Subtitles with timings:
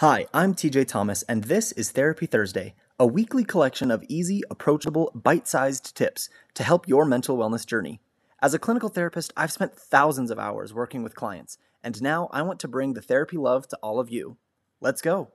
[0.00, 5.10] Hi, I'm TJ Thomas, and this is Therapy Thursday, a weekly collection of easy, approachable,
[5.12, 7.98] bite sized tips to help your mental wellness journey.
[8.40, 12.42] As a clinical therapist, I've spent thousands of hours working with clients, and now I
[12.42, 14.36] want to bring the therapy love to all of you.
[14.80, 15.32] Let's go.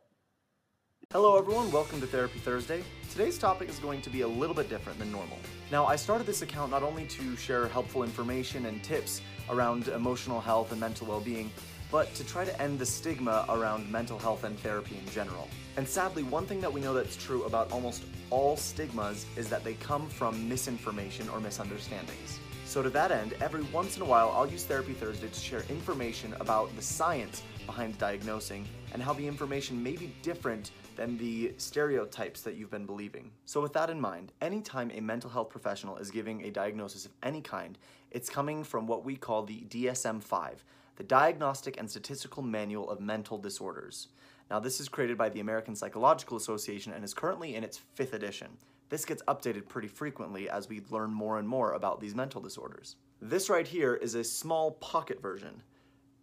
[1.12, 1.70] Hello, everyone.
[1.70, 2.84] Welcome to Therapy Thursday.
[3.12, 5.40] Today's topic is going to be a little bit different than normal.
[5.74, 9.20] Now, I started this account not only to share helpful information and tips
[9.50, 11.52] around emotional health and mental well being,
[11.94, 15.48] but to try to end the stigma around mental health and therapy in general.
[15.78, 19.64] And sadly, one thing that we know that's true about almost all stigmas is that
[19.64, 22.40] they come from misinformation or misunderstandings.
[22.66, 25.64] So, to that end, every once in a while, I'll use Therapy Thursday to share
[25.70, 31.54] information about the science behind diagnosing and how the information may be different than the
[31.58, 33.30] stereotypes that you've been believing.
[33.46, 37.12] So, with that in mind, anytime a mental health professional is giving a diagnosis of
[37.22, 37.78] any kind,
[38.10, 40.64] it's coming from what we call the DSM 5
[40.96, 44.10] the Diagnostic and Statistical Manual of Mental Disorders.
[44.50, 48.14] Now, this is created by the American Psychological Association and is currently in its fifth
[48.14, 48.50] edition.
[48.90, 52.98] This gets updated pretty frequently as we learn more and more about these mental disorders.
[53.22, 55.64] This right here is a small pocket version.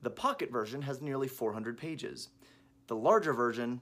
[0.02, 2.28] The pocket version has nearly 400 pages.
[2.86, 3.80] The larger version,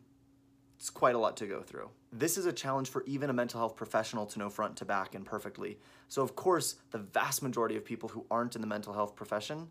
[0.78, 1.90] it's quite a lot to go through.
[2.12, 5.14] This is a challenge for even a mental health professional to know front to back
[5.14, 5.78] and perfectly.
[6.08, 9.68] So, of course, the vast majority of people who aren't in the mental health profession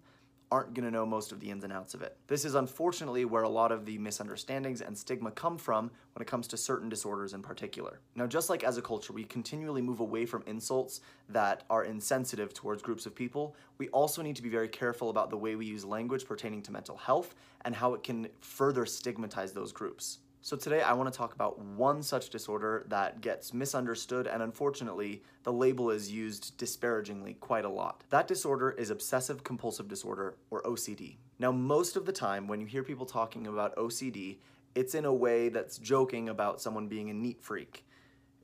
[0.51, 2.17] aren't going to know most of the ins and outs of it.
[2.27, 6.27] This is unfortunately where a lot of the misunderstandings and stigma come from when it
[6.27, 7.99] comes to certain disorders in particular.
[8.15, 12.53] Now, just like as a culture, we continually move away from insults that are insensitive
[12.53, 15.65] towards groups of people, we also need to be very careful about the way we
[15.65, 20.19] use language pertaining to mental health and how it can further stigmatize those groups.
[20.41, 25.23] So today I want to talk about one such disorder that gets misunderstood and unfortunately
[25.43, 28.03] the label is used disparagingly quite a lot.
[28.11, 31.17] That disorder is obsessive compulsive disorder or OCD.
[31.39, 34.37] Now most of the time when you hear people talking about OCD,
[34.73, 37.83] it's in a way that's joking about someone being a neat freak.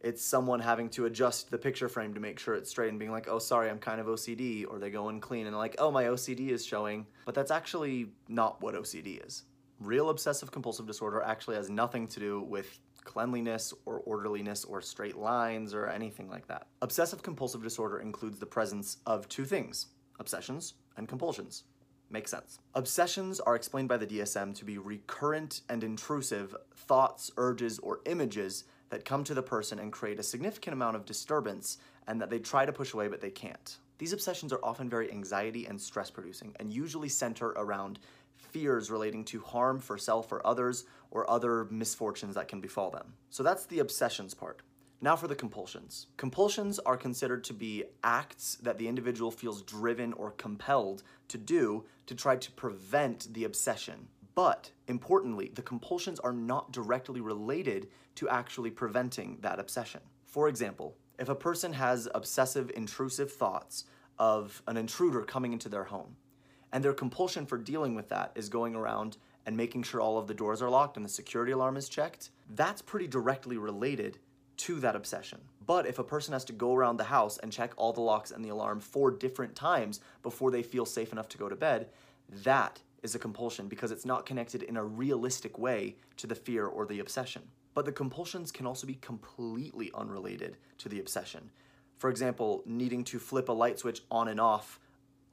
[0.01, 3.11] It's someone having to adjust the picture frame to make sure it's straight and being
[3.11, 4.65] like, oh, sorry, I'm kind of OCD.
[4.69, 7.05] Or they go in clean and like, oh, my OCD is showing.
[7.23, 9.43] But that's actually not what OCD is
[9.85, 15.17] real obsessive compulsive disorder actually has nothing to do with cleanliness or orderliness or straight
[15.17, 16.67] lines or anything like that.
[16.81, 19.87] Obsessive compulsive disorder includes the presence of two things
[20.19, 21.63] obsessions and compulsions.
[22.09, 22.59] Makes sense.
[22.75, 28.65] Obsessions are explained by the DSM to be recurrent and intrusive thoughts, urges, or images
[28.89, 32.37] that come to the person and create a significant amount of disturbance and that they
[32.37, 33.77] try to push away but they can't.
[33.97, 37.99] These obsessions are often very anxiety and stress producing and usually center around
[38.43, 43.13] fears relating to harm for self or others or other misfortunes that can befall them.
[43.29, 44.61] So that's the obsessions part.
[45.01, 46.07] Now for the compulsions.
[46.15, 51.83] Compulsions are considered to be acts that the individual feels driven or compelled to do
[52.05, 54.07] to try to prevent the obsession.
[54.35, 60.01] But importantly, the compulsions are not directly related to actually preventing that obsession.
[60.25, 63.83] For example, if a person has obsessive intrusive thoughts
[64.17, 66.15] of an intruder coming into their home,
[66.73, 70.27] and their compulsion for dealing with that is going around and making sure all of
[70.27, 72.31] the doors are locked and the security alarm is checked.
[72.49, 74.17] That's pretty directly related
[74.57, 75.39] to that obsession.
[75.65, 78.31] But if a person has to go around the house and check all the locks
[78.31, 81.89] and the alarm four different times before they feel safe enough to go to bed,
[82.43, 86.65] that is a compulsion because it's not connected in a realistic way to the fear
[86.65, 87.43] or the obsession.
[87.75, 91.51] But the compulsions can also be completely unrelated to the obsession.
[91.97, 94.79] For example, needing to flip a light switch on and off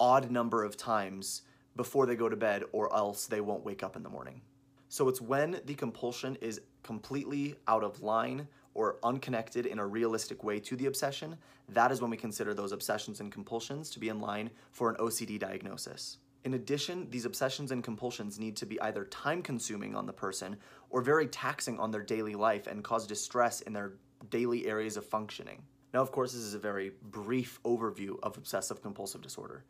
[0.00, 1.42] odd number of times
[1.76, 4.40] before they go to bed or else they won't wake up in the morning.
[4.88, 10.42] So it's when the compulsion is completely out of line or unconnected in a realistic
[10.42, 11.36] way to the obsession,
[11.68, 14.96] that is when we consider those obsessions and compulsions to be in line for an
[14.96, 16.18] OCD diagnosis.
[16.44, 20.56] In addition, these obsessions and compulsions need to be either time consuming on the person
[20.88, 23.92] or very taxing on their daily life and cause distress in their
[24.30, 25.62] daily areas of functioning.
[25.92, 29.64] Now, of course, this is a very brief overview of obsessive compulsive disorder.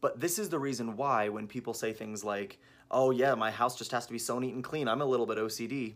[0.00, 2.58] But this is the reason why when people say things like,
[2.90, 5.26] oh, yeah, my house just has to be so neat and clean, I'm a little
[5.26, 5.94] bit OCD,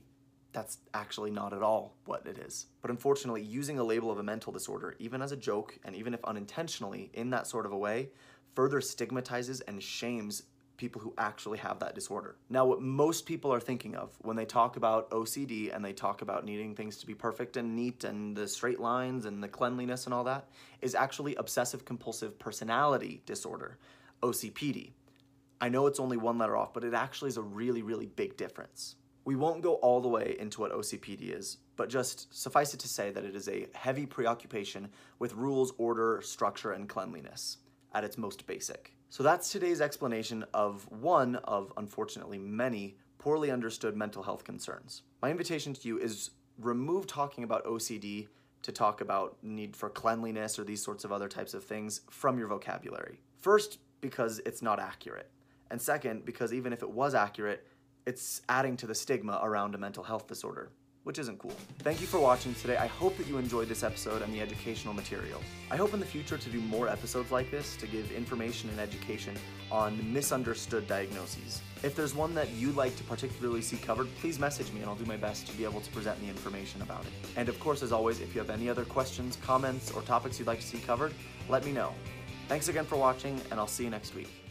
[0.53, 2.67] that's actually not at all what it is.
[2.81, 6.15] But unfortunately, using a label of a mental disorder, even as a joke and even
[6.15, 8.09] if unintentionally in that sort of a way,
[8.55, 10.45] further stigmatizes and shames
[10.79, 12.37] people who actually have that disorder.
[12.49, 16.23] Now, what most people are thinking of when they talk about OCD and they talk
[16.23, 20.07] about needing things to be perfect and neat and the straight lines and the cleanliness
[20.07, 20.49] and all that
[20.81, 23.77] is actually obsessive compulsive personality disorder,
[24.23, 24.93] OCPD.
[25.61, 28.37] I know it's only one letter off, but it actually is a really, really big
[28.37, 28.95] difference.
[29.25, 32.89] We won't go all the way into what OCPD is, but just suffice it to
[32.89, 34.89] say that it is a heavy preoccupation
[35.19, 37.59] with rules, order, structure, and cleanliness
[37.93, 38.95] at its most basic.
[39.11, 45.03] So that's today's explanation of one of, unfortunately, many poorly understood mental health concerns.
[45.23, 48.29] My invitation to you is remove talking about OCD
[48.63, 52.39] to talk about need for cleanliness or these sorts of other types of things from
[52.39, 53.21] your vocabulary.
[53.41, 55.31] First, because it's not accurate.
[55.71, 57.67] And second, because even if it was accurate,
[58.07, 60.71] it's adding to the stigma around a mental health disorder
[61.05, 61.55] which isn't cool.
[61.81, 62.77] Thank you for watching today.
[62.77, 65.41] I hope that you enjoyed this episode and the educational material.
[65.71, 68.79] I hope in the future to do more episodes like this to give information and
[68.79, 69.37] education
[69.71, 71.63] on misunderstood diagnoses.
[71.83, 74.97] If there's one that you'd like to particularly see covered, please message me and I'll
[74.97, 77.13] do my best to be able to present the information about it.
[77.37, 80.49] And of course, as always, if you have any other questions, comments, or topics you'd
[80.49, 81.15] like to see covered,
[81.49, 81.95] let me know.
[82.49, 84.48] Thanks again for watching, and I'll see you next week.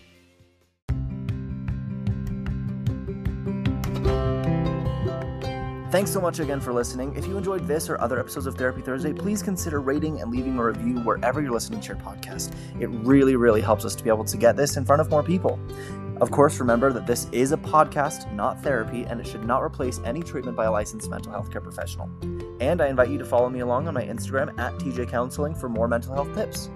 [5.98, 7.16] Thanks so much again for listening.
[7.16, 10.56] If you enjoyed this or other episodes of Therapy Thursday, please consider rating and leaving
[10.60, 12.54] a review wherever you're listening to your podcast.
[12.80, 15.24] It really, really helps us to be able to get this in front of more
[15.24, 15.60] people.
[16.22, 20.00] Of course, remember that this is a podcast, not therapy, and it should not replace
[20.06, 22.08] any treatment by a licensed mental health care professional.
[22.60, 25.68] And I invite you to follow me along on my Instagram at TJ Counseling for
[25.68, 26.70] more mental health tips.